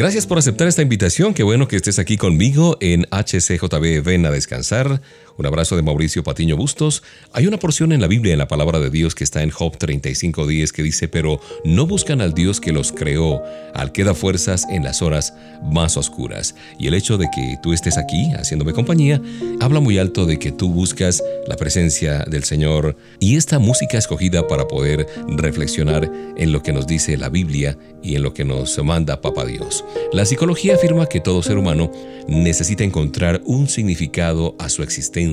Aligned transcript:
Gracias 0.00 0.26
por 0.26 0.38
aceptar 0.38 0.66
esta 0.66 0.80
invitación. 0.80 1.34
Qué 1.34 1.42
bueno 1.42 1.68
que 1.68 1.76
estés 1.76 1.98
aquí 1.98 2.16
conmigo 2.16 2.78
en 2.80 3.04
HCJB 3.10 4.02
Ven 4.02 4.24
a 4.24 4.30
Descansar. 4.30 5.02
Un 5.40 5.46
abrazo 5.46 5.74
de 5.74 5.80
Mauricio 5.80 6.22
Patiño 6.22 6.54
Bustos. 6.54 7.02
Hay 7.32 7.46
una 7.46 7.56
porción 7.56 7.92
en 7.92 8.02
la 8.02 8.08
Biblia, 8.08 8.34
en 8.34 8.38
la 8.38 8.46
palabra 8.46 8.78
de 8.78 8.90
Dios, 8.90 9.14
que 9.14 9.24
está 9.24 9.42
en 9.42 9.48
Job 9.48 9.78
35.10 9.78 10.70
que 10.70 10.82
dice, 10.82 11.08
pero 11.08 11.40
no 11.64 11.86
buscan 11.86 12.20
al 12.20 12.34
Dios 12.34 12.60
que 12.60 12.72
los 12.72 12.92
creó, 12.92 13.42
al 13.72 13.90
que 13.90 14.04
da 14.04 14.12
fuerzas 14.12 14.66
en 14.68 14.84
las 14.84 15.00
horas 15.00 15.32
más 15.62 15.96
oscuras. 15.96 16.54
Y 16.78 16.88
el 16.88 16.94
hecho 16.94 17.16
de 17.16 17.30
que 17.34 17.56
tú 17.62 17.72
estés 17.72 17.96
aquí 17.96 18.30
haciéndome 18.34 18.74
compañía, 18.74 19.18
habla 19.60 19.80
muy 19.80 19.96
alto 19.96 20.26
de 20.26 20.38
que 20.38 20.52
tú 20.52 20.68
buscas 20.68 21.22
la 21.46 21.56
presencia 21.56 22.18
del 22.24 22.44
Señor 22.44 22.98
y 23.18 23.36
esta 23.36 23.58
música 23.58 23.96
escogida 23.96 24.46
para 24.46 24.68
poder 24.68 25.06
reflexionar 25.26 26.10
en 26.36 26.52
lo 26.52 26.62
que 26.62 26.74
nos 26.74 26.86
dice 26.86 27.16
la 27.16 27.30
Biblia 27.30 27.78
y 28.02 28.14
en 28.14 28.22
lo 28.22 28.34
que 28.34 28.44
nos 28.44 28.78
manda 28.84 29.22
Papa 29.22 29.46
Dios. 29.46 29.86
La 30.12 30.26
psicología 30.26 30.74
afirma 30.74 31.06
que 31.06 31.20
todo 31.20 31.42
ser 31.42 31.56
humano 31.56 31.90
necesita 32.28 32.84
encontrar 32.84 33.40
un 33.44 33.68
significado 33.68 34.54
a 34.58 34.68
su 34.68 34.82
existencia, 34.82 35.29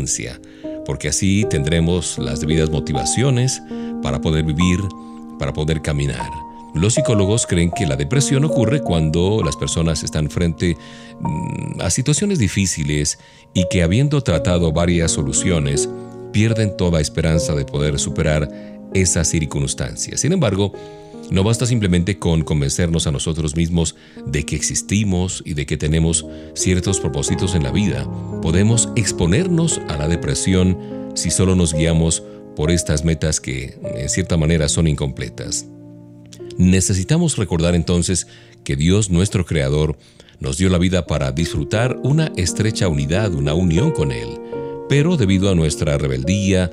porque 0.86 1.10
así 1.10 1.46
tendremos 1.50 2.18
las 2.18 2.40
debidas 2.40 2.70
motivaciones 2.70 3.62
para 4.02 4.22
poder 4.22 4.46
vivir, 4.46 4.80
para 5.40 5.54
poder 5.54 5.82
caminar. 5.82 6.30
Los 6.74 6.94
psicólogos 6.94 7.48
creen 7.48 7.72
que 7.72 7.88
la 7.88 7.96
depresión 7.96 8.46
ocurre 8.46 8.82
cuando 8.82 9.42
las 9.44 9.56
personas 9.56 10.04
están 10.04 10.30
frente 10.30 10.78
mm, 11.20 11.82
a 11.82 11.90
situaciones 11.90 12.40
difíciles 12.40 13.18
y 13.54 13.66
que 13.70 13.82
habiendo 13.82 14.22
tratado 14.22 14.72
varias 14.72 15.12
soluciones, 15.12 15.90
pierden 16.32 16.78
toda 16.78 17.02
esperanza 17.02 17.56
de 17.56 17.66
poder 17.66 17.98
superar 17.98 18.50
esas 18.94 19.28
circunstancias. 19.28 20.22
Sin 20.22 20.34
embargo, 20.34 20.72
no 21.30 21.44
basta 21.44 21.66
simplemente 21.66 22.20
con 22.20 22.44
convencernos 22.44 23.08
a 23.08 23.12
nosotros 23.12 23.56
mismos 23.56 23.96
de 24.26 24.46
que 24.46 24.56
existimos 24.56 25.44
y 25.46 25.54
de 25.54 25.66
que 25.66 25.78
tenemos 25.78 26.26
ciertos 26.54 27.00
propósitos 27.00 27.56
en 27.56 27.64
la 27.64 27.72
vida. 27.72 28.10
Podemos 28.42 28.90
exponernos 28.96 29.80
a 29.90 29.98
la 29.98 30.08
depresión 30.08 30.78
si 31.16 31.32
solo 31.32 31.56
nos 31.56 31.74
guiamos 31.74 32.24
por 32.56 32.72
estas 32.72 33.04
metas 33.04 33.40
que 33.40 33.78
en 33.84 34.10
cierta 34.10 34.38
manera 34.38 34.70
son 34.70 34.88
incompletas. 34.88 35.66
Necesitamos 36.58 37.38
recordar 37.38 37.76
entonces 37.76 38.28
que 38.64 38.76
Dios 38.76 39.10
nuestro 39.10 39.46
Creador 39.46 39.98
nos 40.40 40.58
dio 40.58 40.70
la 40.70 40.78
vida 40.78 41.06
para 41.08 41.32
disfrutar 41.32 41.98
una 42.04 42.32
estrecha 42.36 42.88
unidad, 42.88 43.34
una 43.34 43.54
unión 43.54 43.92
con 43.92 44.12
Él, 44.12 44.40
pero 44.90 45.18
debido 45.18 45.50
a 45.50 45.56
nuestra 45.56 45.98
rebeldía, 45.98 46.72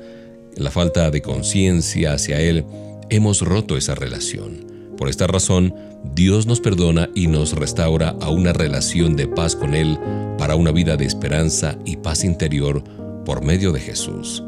la 0.55 0.71
falta 0.71 1.11
de 1.11 1.21
conciencia 1.21 2.13
hacia 2.13 2.39
Él, 2.39 2.65
hemos 3.09 3.41
roto 3.41 3.77
esa 3.77 3.95
relación. 3.95 4.65
Por 4.97 5.09
esta 5.09 5.27
razón, 5.27 5.73
Dios 6.13 6.45
nos 6.45 6.61
perdona 6.61 7.09
y 7.15 7.27
nos 7.27 7.53
restaura 7.53 8.15
a 8.21 8.29
una 8.29 8.53
relación 8.53 9.15
de 9.15 9.27
paz 9.27 9.55
con 9.55 9.73
Él 9.73 9.99
para 10.37 10.55
una 10.55 10.71
vida 10.71 10.97
de 10.97 11.05
esperanza 11.05 11.77
y 11.85 11.97
paz 11.97 12.23
interior 12.23 12.83
por 13.25 13.43
medio 13.43 13.71
de 13.71 13.79
Jesús. 13.79 14.43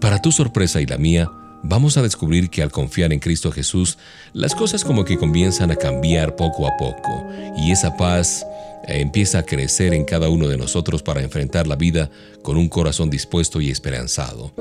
Para 0.00 0.20
tu 0.20 0.32
sorpresa 0.32 0.80
y 0.80 0.86
la 0.86 0.98
mía, 0.98 1.30
vamos 1.62 1.96
a 1.96 2.02
descubrir 2.02 2.50
que 2.50 2.62
al 2.62 2.70
confiar 2.70 3.12
en 3.12 3.20
Cristo 3.20 3.52
Jesús, 3.52 3.98
las 4.32 4.54
cosas 4.54 4.84
como 4.84 5.04
que 5.04 5.16
comienzan 5.16 5.70
a 5.70 5.76
cambiar 5.76 6.36
poco 6.36 6.66
a 6.66 6.76
poco 6.76 7.26
y 7.56 7.70
esa 7.70 7.96
paz 7.96 8.44
empieza 8.88 9.38
a 9.38 9.42
crecer 9.44 9.94
en 9.94 10.04
cada 10.04 10.28
uno 10.28 10.48
de 10.48 10.56
nosotros 10.56 11.02
para 11.02 11.22
enfrentar 11.22 11.66
la 11.66 11.76
vida 11.76 12.10
con 12.42 12.56
un 12.56 12.68
corazón 12.68 13.10
dispuesto 13.10 13.60
y 13.60 13.70
esperanzado. 13.70 14.52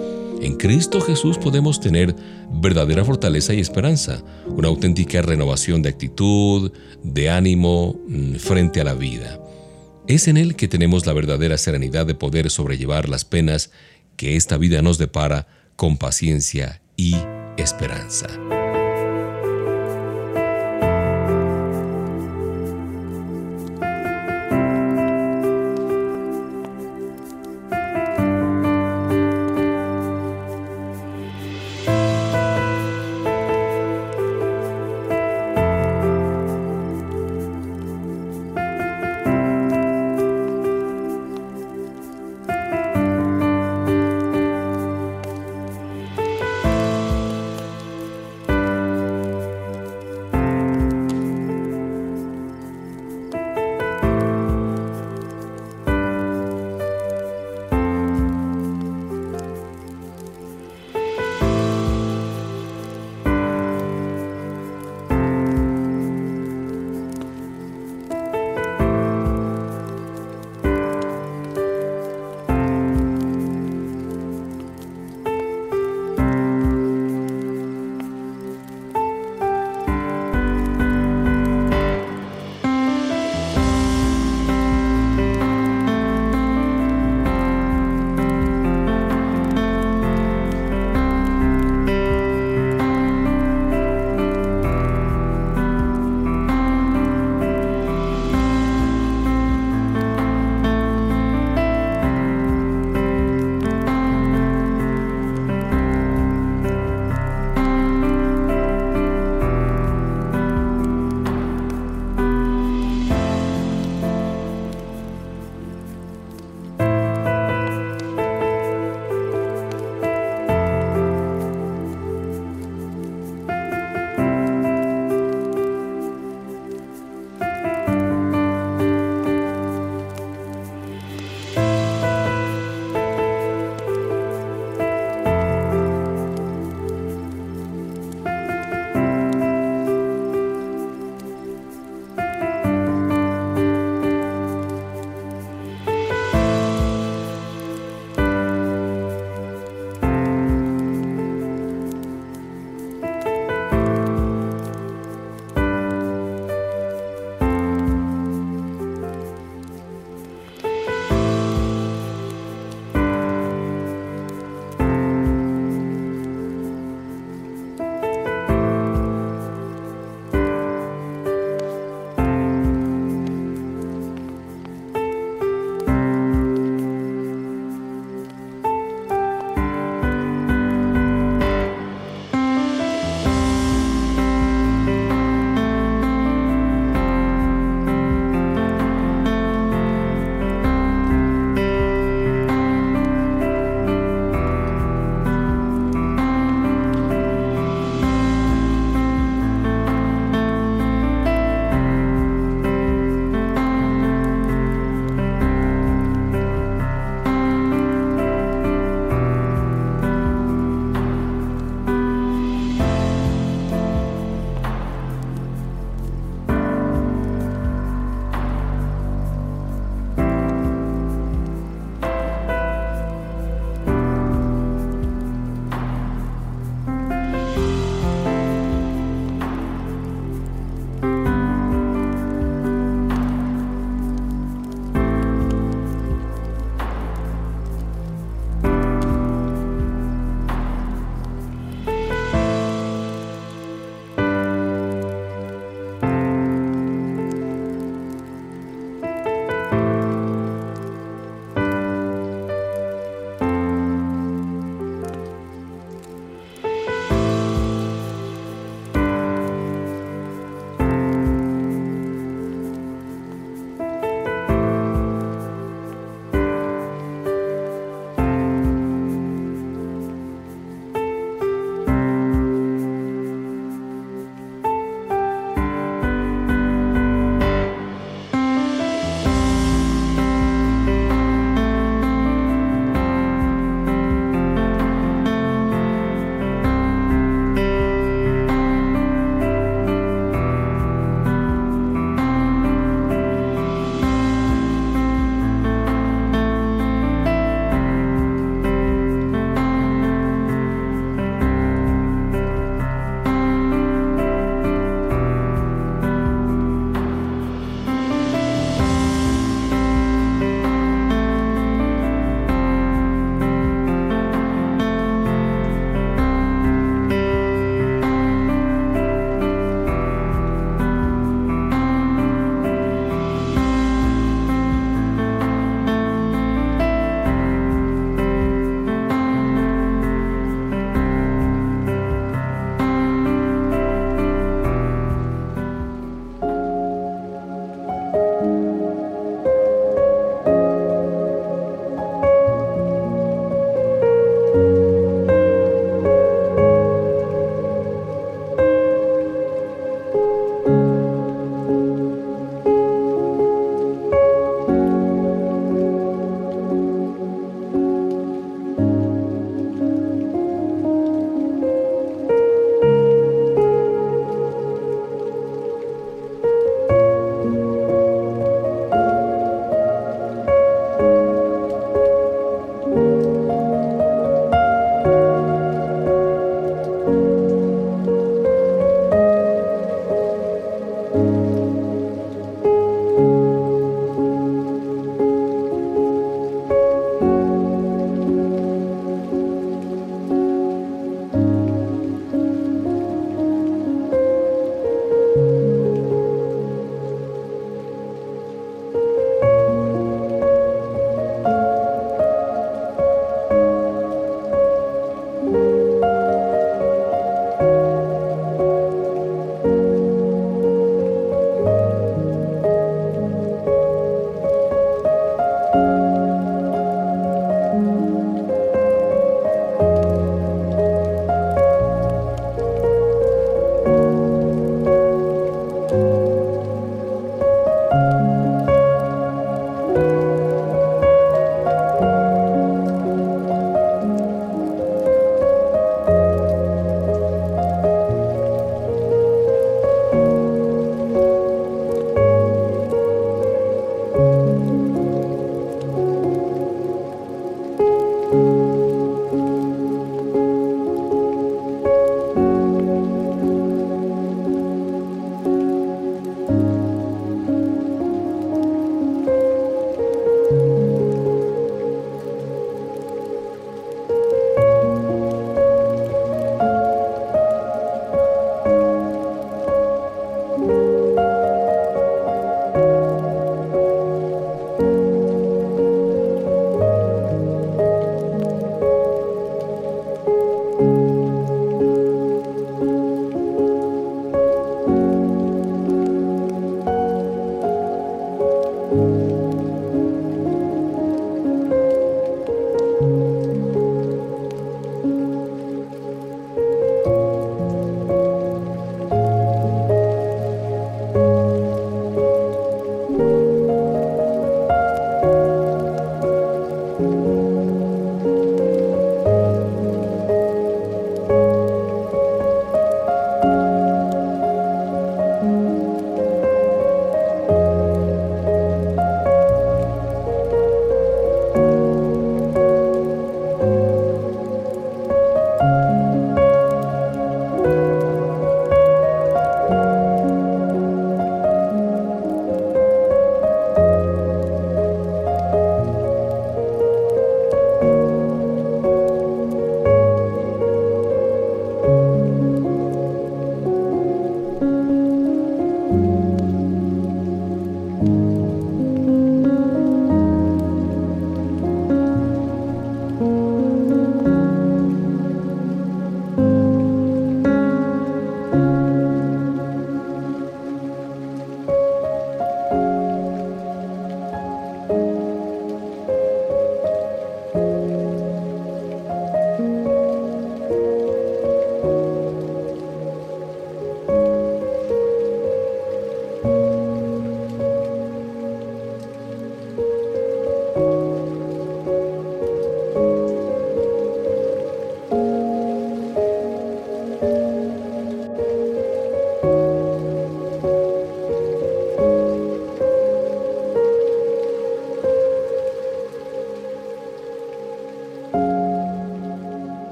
En 0.42 0.56
Cristo 0.56 1.00
Jesús 1.00 1.38
podemos 1.38 1.80
tener 1.80 2.16
verdadera 2.52 3.06
fortaleza 3.06 3.54
y 3.54 3.60
esperanza, 3.60 4.24
una 4.48 4.68
auténtica 4.68 5.22
renovación 5.22 5.82
de 5.82 5.90
actitud, 5.90 6.72
de 7.04 7.30
ánimo 7.30 8.00
mm, 8.08 8.36
frente 8.36 8.82
a 8.82 8.84
la 8.84 8.94
vida. 8.94 9.40
Es 10.08 10.28
en 10.28 10.38
Él 10.38 10.56
que 10.56 10.68
tenemos 10.68 11.06
la 11.06 11.14
verdadera 11.14 11.58
serenidad 11.58 12.06
de 12.06 12.16
poder 12.16 12.50
sobrellevar 12.50 13.08
las 13.08 13.24
penas 13.24 13.72
que 14.18 14.36
esta 14.36 14.58
vida 14.58 14.82
nos 14.82 14.98
depara 14.98 15.48
con 15.76 15.98
paciencia 15.98 16.82
y 16.98 17.16
esperanza. 17.58 18.28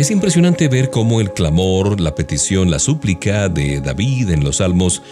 Es 0.00 0.10
impresionante 0.10 0.68
ver 0.68 0.88
cómo 0.88 1.20
el 1.20 1.34
clamor, 1.34 2.00
la 2.00 2.14
petición, 2.14 2.70
la 2.70 2.78
súplica 2.78 3.50
de 3.50 3.82
David 3.82 4.30
en 4.30 4.42
los 4.42 4.56
salmos 4.56 5.02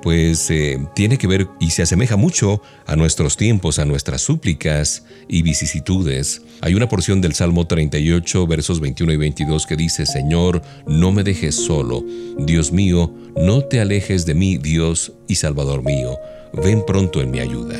pues 0.00 0.50
eh, 0.50 0.78
tiene 0.94 1.18
que 1.18 1.26
ver 1.26 1.48
y 1.60 1.68
se 1.68 1.82
asemeja 1.82 2.16
mucho 2.16 2.62
a 2.86 2.96
nuestros 2.96 3.36
tiempos, 3.36 3.78
a 3.78 3.84
nuestras 3.84 4.22
súplicas 4.22 5.04
y 5.28 5.42
vicisitudes. 5.42 6.40
Hay 6.62 6.74
una 6.74 6.88
porción 6.88 7.20
del 7.20 7.34
Salmo 7.34 7.66
38, 7.66 8.46
versos 8.46 8.80
21 8.80 9.12
y 9.12 9.16
22 9.18 9.66
que 9.66 9.76
dice, 9.76 10.06
Señor, 10.06 10.62
no 10.86 11.12
me 11.12 11.24
dejes 11.24 11.54
solo, 11.54 12.02
Dios 12.38 12.72
mío, 12.72 13.12
no 13.36 13.60
te 13.60 13.80
alejes 13.80 14.24
de 14.24 14.34
mí, 14.34 14.56
Dios 14.56 15.12
y 15.26 15.34
Salvador 15.34 15.82
mío, 15.82 16.16
ven 16.54 16.86
pronto 16.86 17.20
en 17.20 17.30
mi 17.30 17.40
ayuda. 17.40 17.76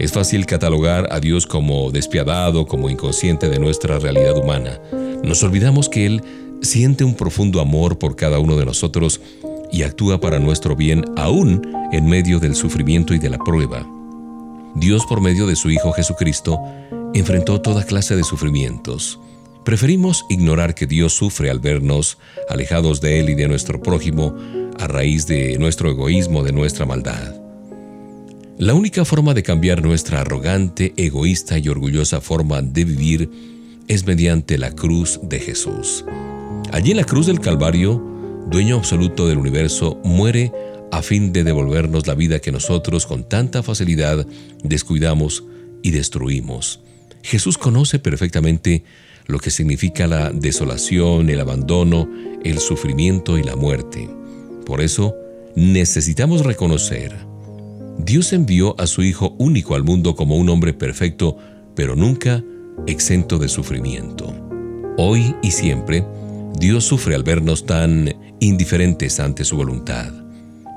Es 0.00 0.10
fácil 0.10 0.44
catalogar 0.44 1.06
a 1.12 1.20
Dios 1.20 1.46
como 1.46 1.92
despiadado, 1.92 2.66
como 2.66 2.90
inconsciente 2.90 3.48
de 3.48 3.60
nuestra 3.60 4.00
realidad 4.00 4.36
humana. 4.36 4.80
Nos 5.22 5.42
olvidamos 5.42 5.88
que 5.88 6.06
Él 6.06 6.22
siente 6.62 7.04
un 7.04 7.14
profundo 7.14 7.60
amor 7.60 7.98
por 7.98 8.16
cada 8.16 8.38
uno 8.38 8.56
de 8.56 8.64
nosotros 8.64 9.20
y 9.70 9.82
actúa 9.82 10.20
para 10.20 10.38
nuestro 10.38 10.76
bien 10.76 11.04
aún 11.16 11.62
en 11.92 12.06
medio 12.06 12.38
del 12.38 12.54
sufrimiento 12.54 13.14
y 13.14 13.18
de 13.18 13.30
la 13.30 13.38
prueba. 13.38 13.86
Dios 14.74 15.04
por 15.06 15.20
medio 15.20 15.46
de 15.46 15.56
su 15.56 15.70
Hijo 15.70 15.92
Jesucristo 15.92 16.60
enfrentó 17.14 17.60
toda 17.60 17.84
clase 17.84 18.16
de 18.16 18.24
sufrimientos. 18.24 19.18
Preferimos 19.64 20.24
ignorar 20.28 20.74
que 20.74 20.86
Dios 20.86 21.12
sufre 21.12 21.50
al 21.50 21.58
vernos 21.58 22.18
alejados 22.48 23.00
de 23.00 23.20
Él 23.20 23.30
y 23.30 23.34
de 23.34 23.48
nuestro 23.48 23.82
prójimo 23.82 24.34
a 24.78 24.86
raíz 24.86 25.26
de 25.26 25.58
nuestro 25.58 25.90
egoísmo, 25.90 26.42
de 26.42 26.52
nuestra 26.52 26.86
maldad. 26.86 27.34
La 28.58 28.74
única 28.74 29.04
forma 29.04 29.34
de 29.34 29.42
cambiar 29.42 29.82
nuestra 29.82 30.20
arrogante, 30.20 30.92
egoísta 30.96 31.58
y 31.58 31.68
orgullosa 31.68 32.20
forma 32.20 32.62
de 32.62 32.84
vivir 32.84 33.57
es 33.88 34.06
mediante 34.06 34.58
la 34.58 34.70
cruz 34.70 35.18
de 35.22 35.40
Jesús. 35.40 36.04
Allí 36.72 36.90
en 36.90 36.98
la 36.98 37.04
cruz 37.04 37.26
del 37.26 37.40
Calvario, 37.40 38.02
dueño 38.48 38.76
absoluto 38.76 39.26
del 39.26 39.38
universo, 39.38 39.98
muere 40.04 40.52
a 40.92 41.02
fin 41.02 41.32
de 41.32 41.44
devolvernos 41.44 42.06
la 42.06 42.14
vida 42.14 42.38
que 42.38 42.52
nosotros 42.52 43.06
con 43.06 43.28
tanta 43.28 43.62
facilidad 43.62 44.26
descuidamos 44.62 45.44
y 45.82 45.90
destruimos. 45.90 46.80
Jesús 47.22 47.58
conoce 47.58 47.98
perfectamente 47.98 48.84
lo 49.26 49.38
que 49.38 49.50
significa 49.50 50.06
la 50.06 50.30
desolación, 50.30 51.28
el 51.28 51.40
abandono, 51.40 52.08
el 52.44 52.58
sufrimiento 52.58 53.36
y 53.38 53.42
la 53.42 53.56
muerte. 53.56 54.08
Por 54.64 54.80
eso, 54.80 55.14
necesitamos 55.54 56.44
reconocer, 56.44 57.14
Dios 57.98 58.32
envió 58.32 58.80
a 58.80 58.86
su 58.86 59.02
Hijo 59.02 59.34
único 59.38 59.74
al 59.74 59.82
mundo 59.82 60.14
como 60.14 60.36
un 60.36 60.48
hombre 60.48 60.72
perfecto, 60.72 61.36
pero 61.74 61.96
nunca 61.96 62.44
exento 62.86 63.38
de 63.38 63.48
sufrimiento. 63.48 64.34
Hoy 64.96 65.34
y 65.42 65.50
siempre, 65.50 66.04
Dios 66.58 66.84
sufre 66.84 67.14
al 67.14 67.22
vernos 67.22 67.66
tan 67.66 68.14
indiferentes 68.40 69.20
ante 69.20 69.44
su 69.44 69.56
voluntad. 69.56 70.12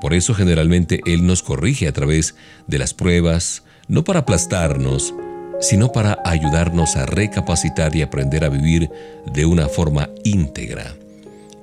Por 0.00 0.14
eso 0.14 0.34
generalmente 0.34 1.00
Él 1.06 1.26
nos 1.26 1.42
corrige 1.42 1.88
a 1.88 1.92
través 1.92 2.34
de 2.66 2.78
las 2.78 2.94
pruebas, 2.94 3.62
no 3.88 4.04
para 4.04 4.20
aplastarnos, 4.20 5.14
sino 5.60 5.92
para 5.92 6.18
ayudarnos 6.24 6.96
a 6.96 7.06
recapacitar 7.06 7.94
y 7.94 8.02
aprender 8.02 8.44
a 8.44 8.48
vivir 8.48 8.90
de 9.32 9.44
una 9.44 9.68
forma 9.68 10.10
íntegra. 10.24 10.96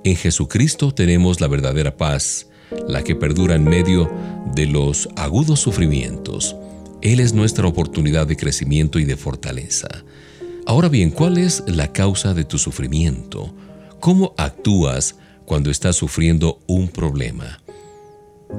En 0.06 0.16
Jesucristo 0.16 0.94
tenemos 0.94 1.42
la 1.42 1.48
verdadera 1.48 1.98
paz, 1.98 2.48
la 2.88 3.04
que 3.04 3.16
perdura 3.16 3.56
en 3.56 3.66
medio 3.66 4.10
de 4.56 4.66
los 4.66 5.10
agudos 5.18 5.60
sufrimientos. 5.60 6.56
Él 7.02 7.20
es 7.20 7.34
nuestra 7.34 7.68
oportunidad 7.68 8.28
de 8.28 8.38
crecimiento 8.38 9.00
y 9.00 9.06
de 9.06 9.18
fortaleza. 9.18 9.90
Ahora 10.70 10.88
bien, 10.88 11.10
¿cuál 11.10 11.40
es 11.40 11.64
la 11.66 11.92
causa 11.92 12.36
de 12.36 12.44
tu 12.44 12.60
sufrimiento? 12.60 13.52
¿Cómo 14.00 14.36
actúas 14.38 15.16
cuando 15.46 15.72
estás 15.72 15.96
sufriendo 15.96 16.60
un 16.68 16.90
problema? 16.90 17.60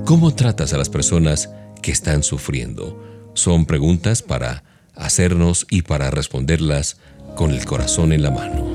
¿Cómo 0.07 0.35
tratas 0.35 0.73
a 0.73 0.77
las 0.77 0.89
personas 0.89 1.51
que 1.81 1.93
están 1.93 2.25
sufriendo? 2.25 3.01
Son 3.35 3.65
preguntas 3.65 4.23
para 4.23 4.65
hacernos 4.97 5.69
y 5.71 5.83
para 5.83 6.11
responderlas 6.11 6.97
con 7.37 7.53
el 7.53 7.65
corazón 7.65 8.13
en 8.13 8.25
la 8.25 8.33
mano. 8.33 8.70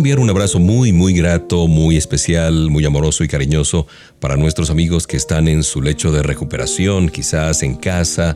Enviar 0.00 0.18
un 0.18 0.30
abrazo 0.30 0.58
muy, 0.58 0.94
muy 0.94 1.12
grato, 1.12 1.68
muy 1.68 1.98
especial, 1.98 2.70
muy 2.70 2.86
amoroso 2.86 3.22
y 3.22 3.28
cariñoso 3.28 3.86
para 4.18 4.38
nuestros 4.38 4.70
amigos 4.70 5.06
que 5.06 5.18
están 5.18 5.46
en 5.46 5.62
su 5.62 5.82
lecho 5.82 6.10
de 6.10 6.22
recuperación, 6.22 7.10
quizás 7.10 7.62
en 7.62 7.74
casa, 7.74 8.34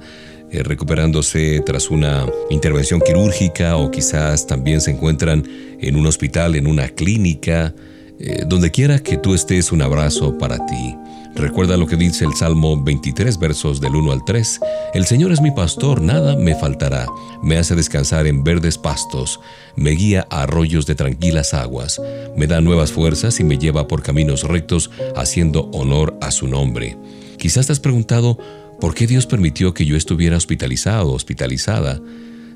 eh, 0.51 0.63
recuperándose 0.63 1.63
tras 1.65 1.89
una 1.89 2.27
intervención 2.51 3.01
quirúrgica 3.01 3.79
o 3.79 3.91
quizás 3.91 4.47
también 4.47 4.83
se 4.83 4.91
encuentran 4.91 5.49
en 5.81 5.97
un 5.97 6.07
hospital, 6.07 6.55
en 6.55 6.67
una 6.67 6.91
clínica. 6.91 7.75
Eh, 8.21 8.45
donde 8.47 8.71
quiera 8.71 8.99
que 8.99 9.17
tú 9.17 9.33
estés, 9.35 9.73
un 9.73 9.81
abrazo 9.81 10.37
para 10.37 10.59
ti. 10.67 10.95
Recuerda 11.37 11.77
lo 11.77 11.87
que 11.87 11.97
dice 11.97 12.25
el 12.25 12.35
Salmo 12.35 12.81
23, 12.81 13.39
versos 13.39 13.81
del 13.81 13.97
1 13.97 14.13
al 14.13 14.25
3. 14.25 14.61
El 14.95 15.05
Señor 15.05 15.33
es 15.33 15.41
mi 15.41 15.51
pastor, 15.51 16.01
nada 16.01 16.37
me 16.37 16.55
faltará. 16.55 17.07
Me 17.43 17.59
hace 17.59 17.75
descansar 17.75 18.29
en 18.29 18.45
verdes 18.45 18.79
pastos, 18.79 19.41
me 19.75 19.91
guía 19.91 20.27
a 20.31 20.43
arroyos 20.43 20.87
de 20.87 20.95
tranquilas 20.95 21.53
aguas, 21.53 22.01
me 22.37 22.47
da 22.47 22.61
nuevas 22.61 22.93
fuerzas 22.93 23.41
y 23.41 23.45
me 23.45 23.59
lleva 23.59 23.89
por 23.89 24.03
caminos 24.03 24.45
rectos, 24.45 24.91
haciendo 25.17 25.71
honor 25.73 26.17
a 26.21 26.31
su 26.31 26.47
nombre. 26.47 26.97
Quizás 27.37 27.67
te 27.67 27.73
has 27.73 27.81
preguntado, 27.81 28.39
¿por 28.81 28.95
qué 28.95 29.09
Dios 29.09 29.27
permitió 29.27 29.75
que 29.75 29.87
yo 29.87 29.97
estuviera 29.97 30.37
hospitalizado, 30.37 31.13
hospitalizada? 31.13 32.01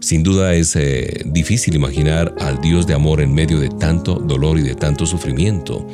Sin 0.00 0.22
duda 0.22 0.54
es 0.54 0.76
eh, 0.76 1.22
difícil 1.26 1.74
imaginar 1.74 2.32
al 2.38 2.60
Dios 2.60 2.86
de 2.86 2.94
amor 2.94 3.20
en 3.20 3.34
medio 3.34 3.58
de 3.58 3.68
tanto 3.70 4.14
dolor 4.14 4.56
y 4.58 4.62
de 4.62 4.76
tanto 4.76 5.04
sufrimiento. 5.04 5.84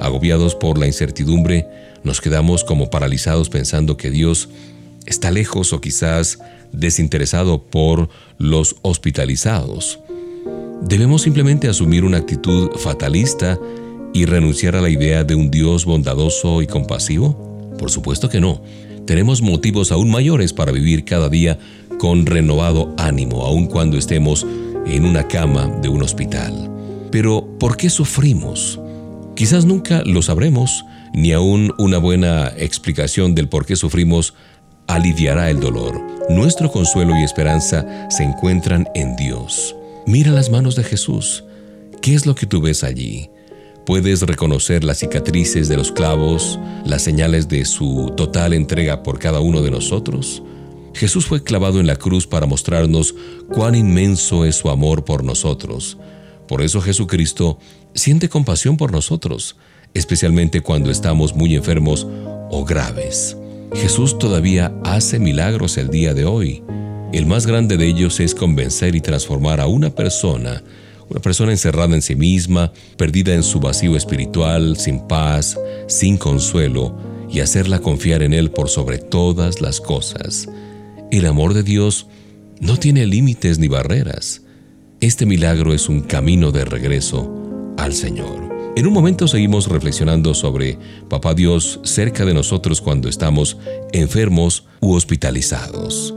Agobiados 0.00 0.54
por 0.54 0.78
la 0.78 0.86
incertidumbre, 0.86 1.66
nos 2.04 2.20
quedamos 2.20 2.64
como 2.64 2.90
paralizados 2.90 3.48
pensando 3.48 3.96
que 3.96 4.10
Dios 4.10 4.48
está 5.06 5.30
lejos 5.30 5.72
o 5.72 5.80
quizás 5.80 6.38
desinteresado 6.72 7.64
por 7.64 8.08
los 8.38 8.76
hospitalizados. 8.82 9.98
¿Debemos 10.82 11.22
simplemente 11.22 11.68
asumir 11.68 12.04
una 12.04 12.18
actitud 12.18 12.70
fatalista 12.76 13.58
y 14.12 14.24
renunciar 14.24 14.76
a 14.76 14.80
la 14.80 14.88
idea 14.88 15.24
de 15.24 15.34
un 15.34 15.50
Dios 15.50 15.84
bondadoso 15.84 16.62
y 16.62 16.66
compasivo? 16.66 17.76
Por 17.78 17.90
supuesto 17.90 18.28
que 18.28 18.40
no. 18.40 18.62
Tenemos 19.06 19.42
motivos 19.42 19.92
aún 19.92 20.10
mayores 20.10 20.52
para 20.52 20.72
vivir 20.72 21.04
cada 21.04 21.28
día 21.28 21.58
con 21.98 22.26
renovado 22.26 22.94
ánimo, 22.96 23.44
aun 23.44 23.66
cuando 23.66 23.98
estemos 23.98 24.46
en 24.86 25.04
una 25.04 25.28
cama 25.28 25.66
de 25.82 25.88
un 25.88 26.02
hospital. 26.02 26.70
Pero, 27.10 27.46
¿por 27.58 27.76
qué 27.76 27.90
sufrimos? 27.90 28.80
Quizás 29.36 29.64
nunca 29.64 30.02
lo 30.04 30.22
sabremos, 30.22 30.84
ni 31.12 31.32
aún 31.32 31.72
una 31.78 31.98
buena 31.98 32.52
explicación 32.56 33.34
del 33.34 33.48
por 33.48 33.66
qué 33.66 33.76
sufrimos 33.76 34.34
aliviará 34.86 35.50
el 35.50 35.60
dolor. 35.60 36.00
Nuestro 36.28 36.70
consuelo 36.70 37.16
y 37.16 37.24
esperanza 37.24 37.86
se 38.10 38.24
encuentran 38.24 38.88
en 38.94 39.16
Dios. 39.16 39.74
Mira 40.06 40.30
las 40.32 40.50
manos 40.50 40.76
de 40.76 40.84
Jesús. 40.84 41.44
¿Qué 42.02 42.14
es 42.14 42.26
lo 42.26 42.34
que 42.34 42.46
tú 42.46 42.60
ves 42.60 42.82
allí? 42.82 43.30
Puedes 43.86 44.22
reconocer 44.22 44.84
las 44.84 44.98
cicatrices 44.98 45.68
de 45.68 45.76
los 45.76 45.92
clavos, 45.92 46.58
las 46.84 47.02
señales 47.02 47.48
de 47.48 47.64
su 47.64 48.12
total 48.16 48.52
entrega 48.52 49.02
por 49.02 49.18
cada 49.18 49.40
uno 49.40 49.62
de 49.62 49.70
nosotros. 49.70 50.42
Jesús 50.94 51.26
fue 51.26 51.42
clavado 51.42 51.80
en 51.80 51.86
la 51.86 51.96
cruz 51.96 52.26
para 52.26 52.46
mostrarnos 52.46 53.14
cuán 53.48 53.74
inmenso 53.74 54.44
es 54.44 54.56
su 54.56 54.70
amor 54.70 55.04
por 55.04 55.24
nosotros. 55.24 55.98
Por 56.46 56.62
eso 56.62 56.80
Jesucristo 56.80 57.58
siente 57.94 58.28
compasión 58.28 58.76
por 58.76 58.92
nosotros, 58.92 59.56
especialmente 59.94 60.60
cuando 60.60 60.90
estamos 60.90 61.34
muy 61.34 61.54
enfermos 61.54 62.06
o 62.50 62.64
graves. 62.64 63.36
Jesús 63.74 64.18
todavía 64.18 64.72
hace 64.84 65.18
milagros 65.18 65.76
el 65.78 65.90
día 65.90 66.14
de 66.14 66.24
hoy. 66.24 66.62
El 67.12 67.26
más 67.26 67.46
grande 67.46 67.76
de 67.76 67.86
ellos 67.86 68.20
es 68.20 68.34
convencer 68.34 68.94
y 68.94 69.00
transformar 69.00 69.60
a 69.60 69.66
una 69.66 69.90
persona, 69.90 70.62
una 71.08 71.20
persona 71.20 71.52
encerrada 71.52 71.94
en 71.94 72.02
sí 72.02 72.14
misma, 72.14 72.72
perdida 72.96 73.34
en 73.34 73.42
su 73.42 73.60
vacío 73.60 73.96
espiritual, 73.96 74.76
sin 74.76 75.00
paz, 75.06 75.58
sin 75.88 76.16
consuelo, 76.16 76.96
y 77.28 77.40
hacerla 77.40 77.80
confiar 77.80 78.22
en 78.22 78.32
Él 78.32 78.50
por 78.50 78.68
sobre 78.68 78.98
todas 78.98 79.60
las 79.60 79.80
cosas. 79.80 80.48
El 81.10 81.26
amor 81.26 81.54
de 81.54 81.62
Dios 81.62 82.06
no 82.60 82.76
tiene 82.76 83.06
límites 83.06 83.58
ni 83.58 83.68
barreras. 83.68 84.42
Este 85.00 85.26
milagro 85.26 85.72
es 85.72 85.88
un 85.88 86.02
camino 86.02 86.52
de 86.52 86.64
regreso 86.64 87.74
al 87.76 87.94
Señor. 87.94 88.49
En 88.76 88.86
un 88.86 88.92
momento 88.92 89.26
seguimos 89.26 89.68
reflexionando 89.68 90.32
sobre 90.32 90.78
Papá 91.08 91.34
Dios 91.34 91.80
cerca 91.82 92.24
de 92.24 92.34
nosotros 92.34 92.80
cuando 92.80 93.08
estamos 93.08 93.58
enfermos 93.92 94.64
u 94.80 94.94
hospitalizados. 94.94 96.14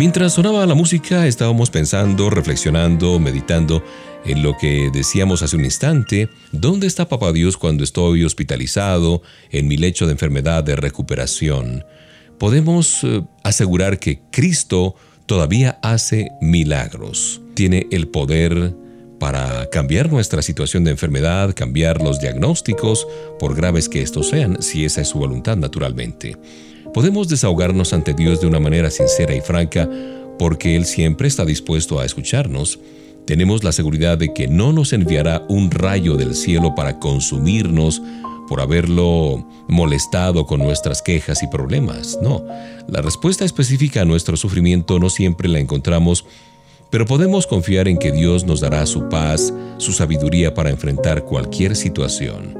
Mientras 0.00 0.32
sonaba 0.32 0.64
la 0.64 0.74
música 0.74 1.26
estábamos 1.26 1.68
pensando, 1.68 2.30
reflexionando, 2.30 3.18
meditando 3.18 3.84
en 4.24 4.42
lo 4.42 4.56
que 4.56 4.88
decíamos 4.90 5.42
hace 5.42 5.56
un 5.56 5.66
instante, 5.66 6.30
¿dónde 6.52 6.86
está 6.86 7.06
Papá 7.06 7.32
Dios 7.32 7.58
cuando 7.58 7.84
estoy 7.84 8.24
hospitalizado 8.24 9.20
en 9.50 9.68
mi 9.68 9.76
lecho 9.76 10.06
de 10.06 10.12
enfermedad 10.12 10.64
de 10.64 10.74
recuperación? 10.74 11.84
Podemos 12.38 13.04
eh, 13.04 13.22
asegurar 13.44 13.98
que 13.98 14.22
Cristo 14.30 14.94
todavía 15.26 15.78
hace 15.82 16.30
milagros. 16.40 17.42
Tiene 17.52 17.86
el 17.90 18.08
poder 18.08 18.74
para 19.18 19.68
cambiar 19.68 20.10
nuestra 20.10 20.40
situación 20.40 20.82
de 20.82 20.92
enfermedad, 20.92 21.54
cambiar 21.54 22.00
los 22.00 22.20
diagnósticos, 22.20 23.06
por 23.38 23.54
graves 23.54 23.90
que 23.90 24.00
estos 24.00 24.30
sean, 24.30 24.62
si 24.62 24.86
esa 24.86 25.02
es 25.02 25.08
su 25.08 25.18
voluntad 25.18 25.58
naturalmente. 25.58 26.38
Podemos 26.92 27.28
desahogarnos 27.28 27.92
ante 27.92 28.14
Dios 28.14 28.40
de 28.40 28.48
una 28.48 28.58
manera 28.58 28.90
sincera 28.90 29.34
y 29.34 29.40
franca 29.40 29.88
porque 30.38 30.74
Él 30.74 30.86
siempre 30.86 31.28
está 31.28 31.44
dispuesto 31.44 32.00
a 32.00 32.04
escucharnos. 32.04 32.80
Tenemos 33.26 33.62
la 33.62 33.70
seguridad 33.70 34.18
de 34.18 34.32
que 34.32 34.48
no 34.48 34.72
nos 34.72 34.92
enviará 34.92 35.44
un 35.48 35.70
rayo 35.70 36.16
del 36.16 36.34
cielo 36.34 36.74
para 36.74 36.98
consumirnos 36.98 38.02
por 38.48 38.60
haberlo 38.60 39.46
molestado 39.68 40.46
con 40.46 40.58
nuestras 40.58 41.00
quejas 41.00 41.44
y 41.44 41.46
problemas. 41.46 42.18
No, 42.20 42.44
la 42.88 43.00
respuesta 43.00 43.44
específica 43.44 44.02
a 44.02 44.04
nuestro 44.04 44.36
sufrimiento 44.36 44.98
no 44.98 45.10
siempre 45.10 45.48
la 45.48 45.60
encontramos, 45.60 46.24
pero 46.90 47.06
podemos 47.06 47.46
confiar 47.46 47.86
en 47.86 47.98
que 47.98 48.10
Dios 48.10 48.44
nos 48.44 48.60
dará 48.60 48.84
su 48.86 49.08
paz, 49.08 49.54
su 49.78 49.92
sabiduría 49.92 50.54
para 50.54 50.70
enfrentar 50.70 51.24
cualquier 51.24 51.76
situación. 51.76 52.58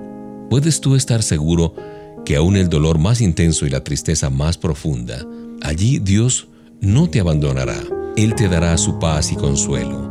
¿Puedes 0.49 0.81
tú 0.81 0.95
estar 0.95 1.25
seguro 1.25 1.75
que 2.25 2.37
aún 2.37 2.57
el 2.57 2.69
dolor 2.69 2.99
más 2.99 3.21
intenso 3.21 3.67
y 3.67 3.71
la 3.71 3.85
tristeza 3.85 4.31
más 4.31 4.59
profunda, 4.59 5.27
allí 5.63 5.99
Dios 5.99 6.49
no 6.81 7.09
te 7.09 7.21
abandonará. 7.21 7.83
Él 8.17 8.35
te 8.35 8.49
dará 8.49 8.77
su 8.79 8.99
paz 8.99 9.33
y 9.33 9.37
consuelo. 9.37 10.11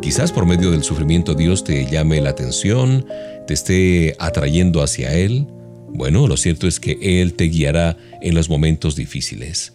Quizás 0.00 0.32
por 0.32 0.46
medio 0.46 0.70
del 0.70 0.82
sufrimiento 0.82 1.34
Dios 1.34 1.62
te 1.62 1.90
llame 1.90 2.20
la 2.20 2.30
atención, 2.30 3.06
te 3.46 3.54
esté 3.54 4.16
atrayendo 4.18 4.82
hacia 4.82 5.14
Él. 5.14 5.46
Bueno, 5.92 6.26
lo 6.26 6.36
cierto 6.36 6.66
es 6.66 6.80
que 6.80 6.98
Él 7.02 7.34
te 7.34 7.44
guiará 7.44 7.96
en 8.22 8.34
los 8.34 8.48
momentos 8.48 8.96
difíciles. 8.96 9.72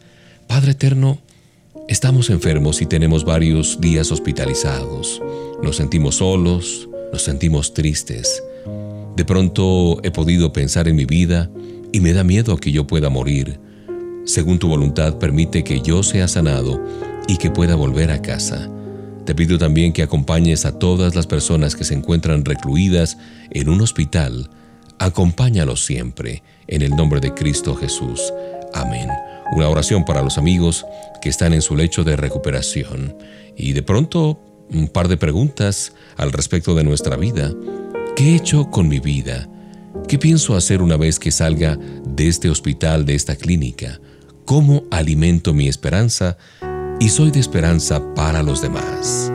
Padre 0.48 0.72
Eterno, 0.72 1.20
estamos 1.88 2.30
enfermos 2.30 2.82
y 2.82 2.86
tenemos 2.86 3.24
varios 3.24 3.80
días 3.82 4.12
hospitalizados. 4.12 5.22
Nos 5.62 5.76
sentimos 5.76 6.16
solos, 6.16 6.90
nos 7.12 7.22
sentimos 7.22 7.74
tristes. 7.74 8.44
De 9.16 9.26
pronto 9.26 10.00
he 10.04 10.12
podido 10.12 10.52
pensar 10.52 10.88
en 10.88 10.96
mi 10.96 11.06
vida 11.06 11.50
y 11.96 12.02
me 12.02 12.12
da 12.12 12.26
miedo 12.26 12.58
que 12.58 12.74
yo 12.74 12.86
pueda 12.86 13.10
morir. 13.10 13.58
Según 14.26 14.60
tu 14.60 14.68
voluntad, 14.68 15.18
permite 15.18 15.64
que 15.64 15.80
yo 15.80 16.04
sea 16.04 16.28
sanado 16.28 16.84
y 17.26 17.38
que 17.38 17.52
pueda 17.52 17.76
volver 17.76 18.12
a 18.12 18.22
casa. 18.22 18.70
Te 19.24 19.34
pido 19.34 19.58
también 19.58 19.94
que 19.94 20.04
acompañes 20.04 20.66
a 20.66 20.78
todas 20.78 21.16
las 21.16 21.26
personas 21.26 21.74
que 21.74 21.86
se 21.86 21.94
encuentran 21.94 22.44
recluidas 22.44 23.18
en 23.50 23.70
un 23.70 23.80
hospital. 23.80 24.50
Acompáñalos 25.00 25.86
siempre, 25.86 26.44
en 26.68 26.82
el 26.82 26.92
nombre 26.92 27.22
de 27.22 27.34
Cristo 27.34 27.76
Jesús. 27.76 28.34
Amén. 28.74 29.08
Una 29.56 29.70
oración 29.70 30.04
para 30.04 30.22
los 30.22 30.38
amigos 30.38 30.86
que 31.22 31.30
están 31.30 31.54
en 31.54 31.62
su 31.62 31.78
lecho 31.78 32.04
de 32.04 32.18
recuperación. 32.18 33.16
Y 33.56 33.72
de 33.72 33.84
pronto, 33.84 34.42
un 34.70 34.90
par 34.90 35.08
de 35.08 35.16
preguntas 35.16 35.94
al 36.18 36.34
respecto 36.34 36.76
de 36.76 36.84
nuestra 36.84 37.16
vida. 37.16 37.54
¿Qué 38.18 38.34
he 38.34 38.36
hecho 38.36 38.70
con 38.70 38.90
mi 38.90 39.00
vida? 39.00 39.48
¿Qué 40.08 40.20
pienso 40.20 40.56
hacer 40.56 40.84
una 40.84 40.98
vez 40.98 41.18
que 41.18 41.32
salga 41.32 41.80
de 42.06 42.28
este 42.28 42.50
hospital, 42.50 43.06
de 43.06 43.16
esta 43.16 43.36
clínica? 43.36 44.00
¿Cómo 44.46 44.84
alimento 44.92 45.52
mi 45.52 45.68
esperanza? 45.68 46.38
Y 47.00 47.10
soy 47.10 47.32
de 47.32 47.40
esperanza 47.40 48.14
para 48.14 48.44
los 48.44 48.62
demás. 48.62 49.32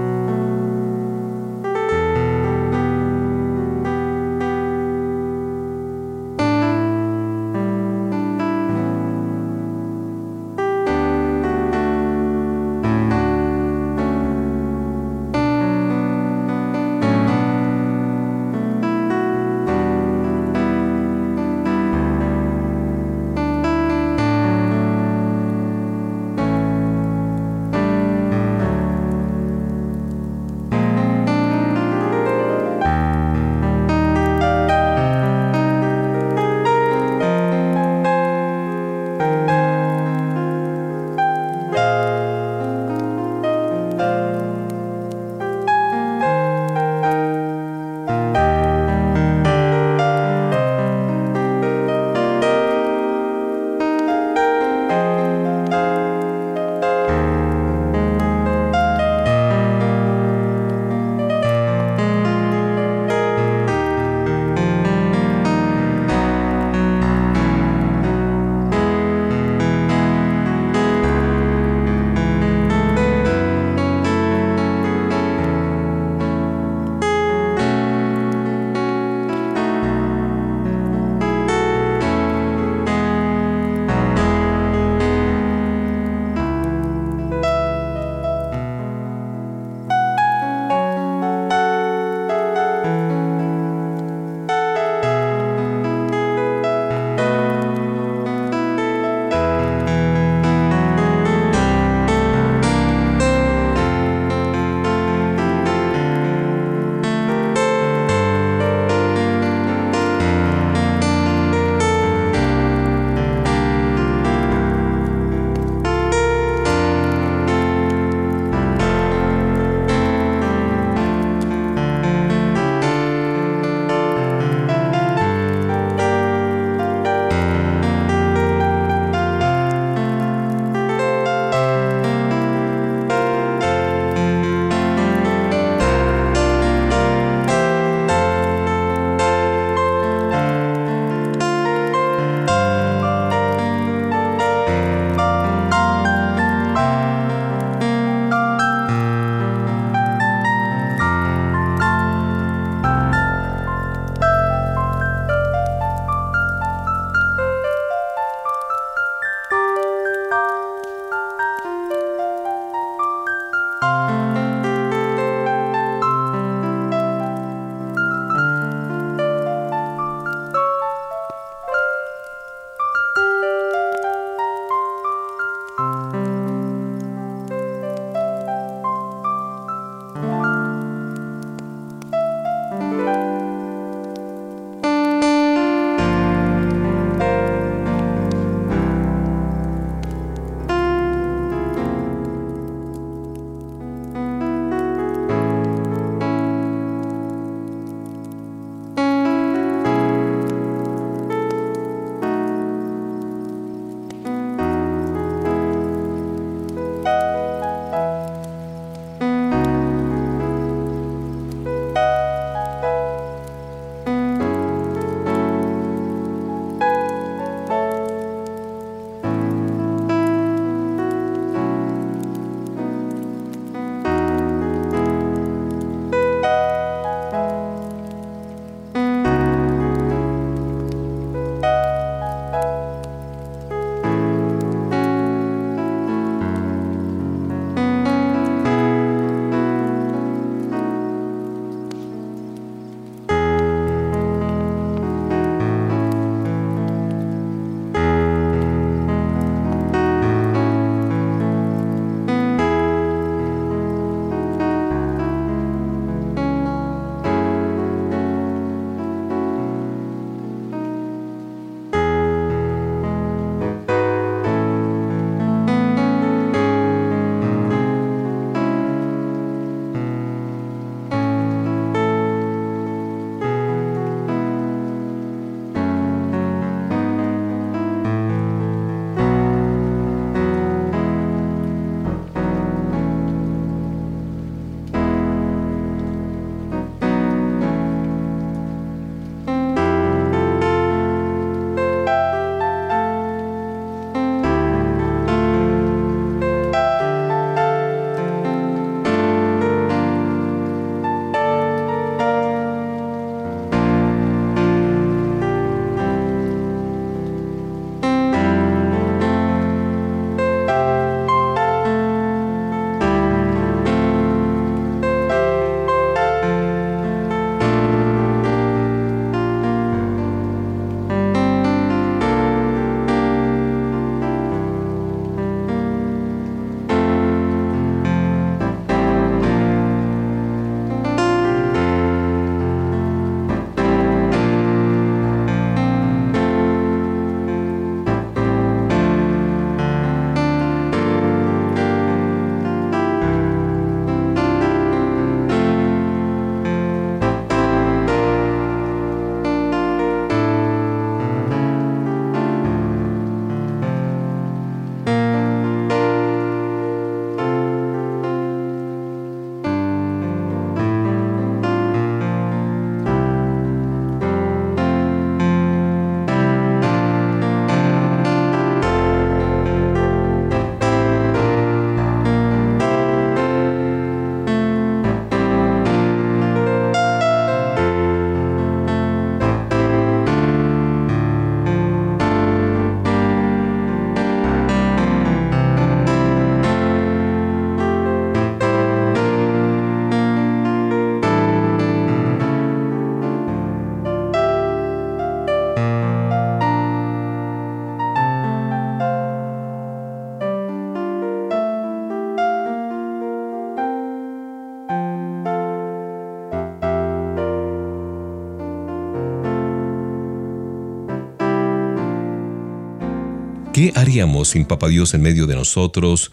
¿Qué 413.80 413.94
haríamos 413.94 414.48
sin 414.48 414.66
Papá 414.66 414.88
Dios 414.88 415.14
en 415.14 415.22
medio 415.22 415.46
de 415.46 415.54
nosotros, 415.56 416.32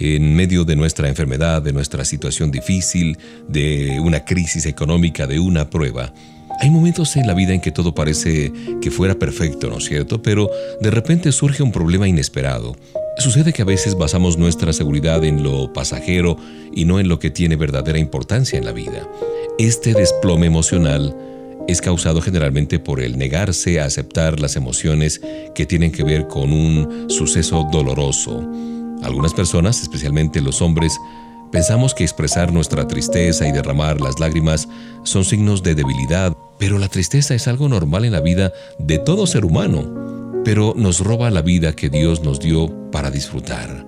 en 0.00 0.34
medio 0.34 0.64
de 0.64 0.74
nuestra 0.74 1.08
enfermedad, 1.08 1.62
de 1.62 1.72
nuestra 1.72 2.04
situación 2.04 2.50
difícil, 2.50 3.16
de 3.46 4.00
una 4.00 4.24
crisis 4.24 4.66
económica, 4.66 5.28
de 5.28 5.38
una 5.38 5.70
prueba? 5.70 6.12
Hay 6.58 6.70
momentos 6.70 7.14
en 7.14 7.28
la 7.28 7.34
vida 7.34 7.54
en 7.54 7.60
que 7.60 7.70
todo 7.70 7.94
parece 7.94 8.52
que 8.82 8.90
fuera 8.90 9.14
perfecto, 9.14 9.68
¿no 9.68 9.78
es 9.78 9.84
cierto? 9.84 10.20
Pero 10.22 10.50
de 10.80 10.90
repente 10.90 11.30
surge 11.30 11.62
un 11.62 11.70
problema 11.70 12.08
inesperado. 12.08 12.74
Sucede 13.18 13.52
que 13.52 13.62
a 13.62 13.64
veces 13.64 13.94
basamos 13.94 14.36
nuestra 14.36 14.72
seguridad 14.72 15.22
en 15.22 15.44
lo 15.44 15.72
pasajero 15.72 16.36
y 16.74 16.84
no 16.84 16.98
en 16.98 17.06
lo 17.06 17.20
que 17.20 17.30
tiene 17.30 17.54
verdadera 17.54 18.00
importancia 18.00 18.58
en 18.58 18.64
la 18.64 18.72
vida. 18.72 19.08
Este 19.56 19.94
desplome 19.94 20.48
emocional 20.48 21.14
es 21.68 21.82
causado 21.82 22.22
generalmente 22.22 22.78
por 22.78 23.00
el 23.00 23.18
negarse 23.18 23.78
a 23.78 23.84
aceptar 23.84 24.40
las 24.40 24.56
emociones 24.56 25.20
que 25.54 25.66
tienen 25.66 25.92
que 25.92 26.02
ver 26.02 26.26
con 26.26 26.50
un 26.50 27.10
suceso 27.10 27.68
doloroso. 27.70 28.42
Algunas 29.02 29.34
personas, 29.34 29.82
especialmente 29.82 30.40
los 30.40 30.62
hombres, 30.62 30.98
pensamos 31.52 31.94
que 31.94 32.04
expresar 32.04 32.54
nuestra 32.54 32.88
tristeza 32.88 33.46
y 33.46 33.52
derramar 33.52 34.00
las 34.00 34.18
lágrimas 34.18 34.66
son 35.04 35.26
signos 35.26 35.62
de 35.62 35.74
debilidad, 35.74 36.34
pero 36.58 36.78
la 36.78 36.88
tristeza 36.88 37.34
es 37.34 37.46
algo 37.46 37.68
normal 37.68 38.06
en 38.06 38.12
la 38.12 38.20
vida 38.20 38.50
de 38.78 38.98
todo 38.98 39.26
ser 39.26 39.44
humano, 39.44 40.42
pero 40.46 40.72
nos 40.74 41.00
roba 41.00 41.30
la 41.30 41.42
vida 41.42 41.76
que 41.76 41.90
Dios 41.90 42.22
nos 42.22 42.40
dio 42.40 42.90
para 42.90 43.10
disfrutar. 43.10 43.86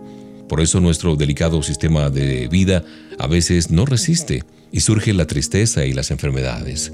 Por 0.50 0.60
eso 0.60 0.80
nuestro 0.80 1.16
delicado 1.16 1.62
sistema 1.62 2.10
de 2.10 2.46
vida 2.48 2.84
a 3.18 3.26
veces 3.26 3.70
no 3.70 3.86
resiste 3.86 4.44
y 4.70 4.80
surge 4.80 5.14
la 5.14 5.26
tristeza 5.26 5.86
y 5.86 5.94
las 5.94 6.10
enfermedades. 6.10 6.92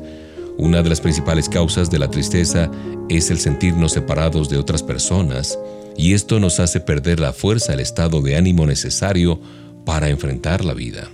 Una 0.59 0.83
de 0.83 0.89
las 0.89 1.03
principales 1.03 1.49
causas 1.51 1.91
de 1.91 1.99
la 1.99 2.11
tristeza 2.11 2.71
es 3.11 3.31
el 3.31 3.39
sentirnos 3.39 3.93
separados 3.93 4.49
de 4.49 4.57
otras 4.57 4.83
personas, 4.83 5.59
y 5.99 6.15
esto 6.15 6.41
nos 6.41 6.61
hace 6.61 6.81
perder 6.81 7.21
la 7.21 7.33
fuerza, 7.33 7.75
el 7.75 7.81
estado 7.81 8.23
de 8.23 8.37
ánimo 8.37 8.67
necesario 8.67 9.39
para 9.85 10.09
enfrentar 10.09 10.65
la 10.65 10.73
vida. 10.73 11.11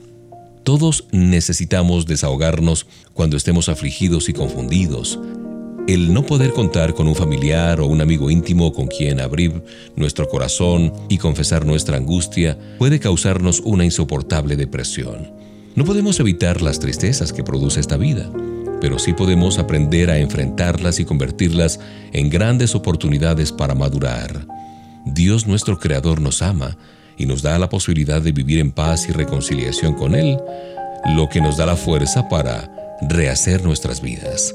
Todos 0.62 1.07
necesitamos 1.11 2.07
desahogarnos 2.07 2.86
cuando 3.14 3.36
estemos 3.36 3.68
afligidos 3.68 4.28
y 4.28 4.32
confundidos. 4.32 5.18
El 5.88 6.14
no 6.14 6.24
poder 6.24 6.53
contar 6.53 6.95
con 6.95 7.09
un 7.09 7.16
familiar 7.16 7.80
o 7.80 7.86
un 7.86 8.01
amigo 8.01 8.30
íntimo 8.30 8.72
con 8.72 8.86
quien 8.86 9.20
abrir 9.20 9.64
nuestro 9.97 10.28
corazón 10.28 10.93
y 11.09 11.18
confesar 11.18 11.66
nuestra 11.66 11.97
angustia 11.97 12.57
puede 12.78 13.01
causarnos 13.01 13.61
una 13.64 13.84
insoportable 13.84 14.55
depresión. 14.55 15.32
No 15.74 15.84
podemos 15.84 16.20
evitar 16.20 16.62
las 16.62 16.78
tristezas 16.78 17.32
que 17.32 17.43
produce 17.43 17.80
esta 17.80 17.97
vida 17.97 18.30
pero 18.82 18.98
sí 18.98 19.12
podemos 19.12 19.60
aprender 19.60 20.10
a 20.10 20.18
enfrentarlas 20.18 20.98
y 20.98 21.04
convertirlas 21.04 21.78
en 22.12 22.28
grandes 22.28 22.74
oportunidades 22.74 23.52
para 23.52 23.76
madurar. 23.76 24.44
Dios 25.06 25.46
nuestro 25.46 25.78
Creador 25.78 26.20
nos 26.20 26.42
ama 26.42 26.76
y 27.16 27.26
nos 27.26 27.42
da 27.42 27.60
la 27.60 27.68
posibilidad 27.68 28.20
de 28.20 28.32
vivir 28.32 28.58
en 28.58 28.72
paz 28.72 29.08
y 29.08 29.12
reconciliación 29.12 29.94
con 29.94 30.16
Él, 30.16 30.36
lo 31.14 31.28
que 31.28 31.40
nos 31.40 31.58
da 31.58 31.64
la 31.64 31.76
fuerza 31.76 32.28
para 32.28 32.98
rehacer 33.08 33.62
nuestras 33.62 34.02
vidas. 34.02 34.52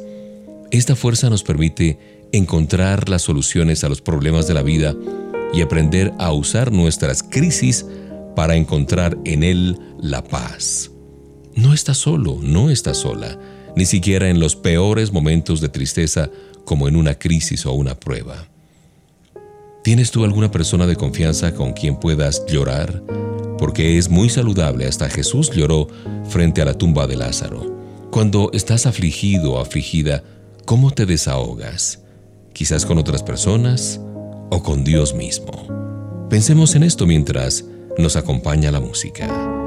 Esta 0.71 0.97
fuerza 0.97 1.29
nos 1.29 1.43
permite 1.43 2.27
encontrar 2.33 3.07
las 3.07 3.21
soluciones 3.21 3.85
a 3.85 3.89
los 3.89 4.01
problemas 4.01 4.45
de 4.45 4.55
la 4.55 4.61
vida 4.61 4.93
y 5.53 5.61
aprender 5.61 6.11
a 6.19 6.33
usar 6.33 6.73
nuestras 6.73 7.23
crisis 7.23 7.85
para 8.35 8.57
encontrar 8.57 9.17
en 9.23 9.43
Él 9.43 9.79
la 10.01 10.21
paz. 10.21 10.91
No 11.55 11.73
estás 11.73 11.97
solo, 11.97 12.39
no 12.41 12.69
estás 12.69 12.97
sola 12.97 13.39
ni 13.77 13.85
siquiera 13.85 14.27
en 14.29 14.39
los 14.39 14.55
peores 14.55 15.13
momentos 15.13 15.61
de 15.61 15.69
tristeza 15.69 16.31
como 16.65 16.87
en 16.87 16.95
una 16.95 17.13
crisis 17.13 17.63
o 17.67 17.73
una 17.73 17.93
prueba. 17.93 18.47
¿Tienes 19.83 20.09
tú 20.09 20.23
alguna 20.23 20.49
persona 20.49 20.87
de 20.87 20.95
confianza 20.95 21.53
con 21.53 21.73
quien 21.73 21.95
puedas 21.95 22.43
llorar? 22.47 23.03
Porque 23.59 23.99
es 23.99 24.09
muy 24.09 24.29
saludable, 24.29 24.87
hasta 24.87 25.09
Jesús 25.09 25.51
lloró 25.51 25.87
frente 26.27 26.63
a 26.63 26.65
la 26.65 26.73
tumba 26.73 27.05
de 27.05 27.17
Lázaro. 27.17 27.77
Cuando 28.09 28.49
estás 28.51 28.87
afligido 28.87 29.53
o 29.53 29.59
afligida, 29.59 30.23
¿cómo 30.65 30.89
te 30.89 31.05
desahogas? 31.05 31.99
Quizás 32.53 32.83
con 32.83 32.97
otras 32.97 33.21
personas 33.21 34.01
o 34.49 34.63
con 34.63 34.83
Dios 34.83 35.13
mismo. 35.13 36.27
Pensemos 36.31 36.73
en 36.73 36.81
esto 36.81 37.05
mientras 37.05 37.63
nos 37.99 38.15
acompaña 38.15 38.71
la 38.71 38.79
música. 38.79 39.66